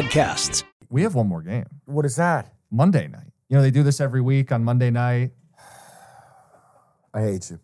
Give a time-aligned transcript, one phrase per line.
[0.00, 0.64] podcasts.
[0.88, 1.66] We have one more game.
[1.84, 2.54] What is that?
[2.70, 3.32] Monday night.
[3.48, 5.32] You know, they do this every week on Monday night.
[7.14, 7.60] I hate you.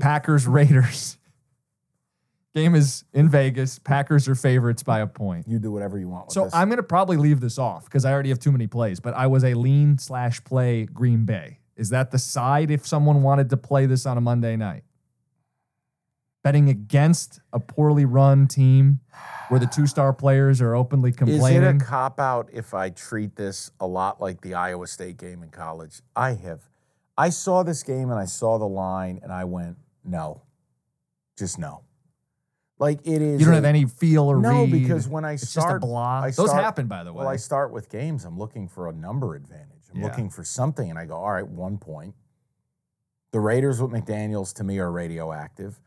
[0.00, 1.18] Packers Raiders.
[2.54, 3.78] Game is in Vegas.
[3.78, 5.46] Packers are favorites by a point.
[5.46, 6.26] You do whatever you want.
[6.26, 6.54] With so this.
[6.54, 8.98] I'm going to probably leave this off because I already have too many plays.
[8.98, 11.58] But I was a lean slash play Green Bay.
[11.76, 14.82] Is that the side if someone wanted to play this on a Monday night?
[16.42, 19.00] Betting against a poorly run team
[19.50, 21.62] where the two star players are openly complaining.
[21.62, 25.18] Is it a cop out if I treat this a lot like the Iowa State
[25.18, 26.00] game in college?
[26.16, 26.62] I have.
[27.18, 30.40] I saw this game and I saw the line and I went, no,
[31.38, 31.82] just no.
[32.78, 33.38] Like it is.
[33.38, 34.72] you don't a- have any feel or no read.
[34.72, 36.20] because when I it's start, just a blah.
[36.22, 37.18] I Those start- happen by the way.
[37.18, 38.24] Well, I start with games.
[38.24, 39.82] I'm looking for a number advantage.
[39.92, 40.06] I'm Yeah.
[40.06, 42.14] looking for something, and I go, all right, one point.
[43.32, 45.78] The Raiders with McDaniels to me are radioactive.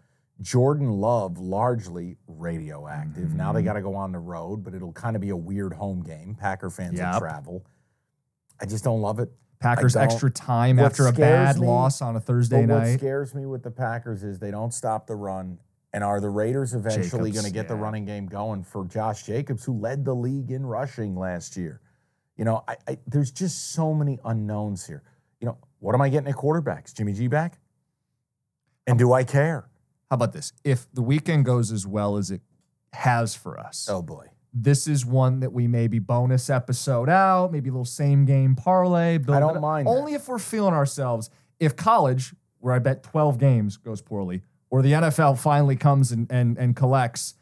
[0.42, 3.34] Jordan Love largely radioactive.
[3.36, 3.66] Now they Mhm.
[3.66, 6.36] got to go on the road, but it'll kind of be a weird home game.
[6.36, 7.66] Packer fans will travel.
[8.59, 9.31] I just don't love it.
[9.59, 12.97] Packers extra time what after a bad me- loss on a Thursday but what night.
[13.00, 15.59] scares me with the Packers is they don't stop the run.
[15.94, 19.63] And are the Raiders eventually going to get the running game going for Josh Jacobs,
[19.63, 21.79] who led the league in rushing last year?
[22.35, 25.03] You know, I, I, there's just so many unknowns here.
[25.40, 26.94] You know, what am I getting at quarterbacks?
[26.96, 27.59] Jimmy G back?
[28.88, 29.69] And do I care?
[30.13, 30.53] How about this?
[30.63, 32.41] If the weekend goes as well as it
[32.91, 34.28] has for us, Oh boy.
[34.53, 39.18] this is one that we maybe bonus episode out, maybe a little same game parlay.
[39.18, 39.62] Build I don't up.
[39.63, 39.90] mind that.
[39.91, 41.31] Only if we're feeling ourselves.
[41.59, 46.31] If college, where I bet 12 games goes poorly, or the NFL finally comes and,
[46.31, 47.34] and, and collects,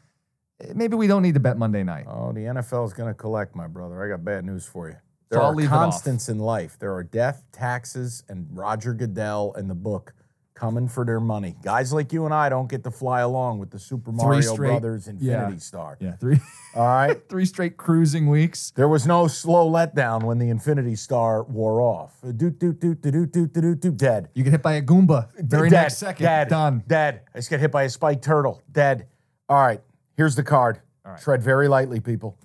[0.60, 2.06] eh, maybe we don't need to bet Monday night.
[2.08, 4.02] Oh, the NFL is going to collect, my brother.
[4.02, 4.96] I got bad news for you.
[5.28, 5.92] There I'll are leave it off.
[5.92, 6.78] constants in life.
[6.78, 10.14] There are death, taxes, and Roger Goodell and the book
[10.54, 11.54] coming for their money.
[11.62, 14.68] Guys like you and I don't get to fly along with the Super Mario straight-
[14.68, 15.58] Brothers Infinity yeah.
[15.58, 15.96] Star.
[16.00, 16.38] Yeah, three
[16.74, 17.20] All right.
[17.28, 18.70] three straight cruising weeks.
[18.76, 22.14] There was no slow letdown when the Infinity Star wore off.
[22.22, 24.28] Uh, doot, doot, doot, doot, doot, doot, doot, doot, dead.
[24.34, 26.24] You get hit by a Goomba very dead, next second.
[26.24, 26.48] Dead.
[26.48, 26.82] Done.
[26.86, 27.22] Dead.
[27.34, 28.62] I just got hit by a spiked turtle.
[28.70, 29.06] Dead.
[29.48, 29.80] All right.
[30.16, 30.80] Here's the card.
[31.04, 31.20] All right.
[31.20, 32.36] Tread very lightly, people.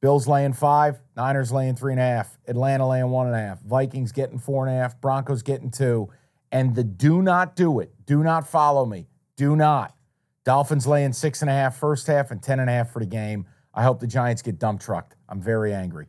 [0.00, 3.60] Bills laying five, Niners laying three and a half, Atlanta laying one and a half,
[3.62, 6.08] Vikings getting four and a half, Broncos getting two.
[6.52, 9.94] And the do not do it, do not follow me, do not.
[10.44, 13.06] Dolphins laying six and a half first half and ten and a half for the
[13.06, 13.46] game.
[13.74, 15.16] I hope the Giants get dump trucked.
[15.28, 16.06] I'm very angry.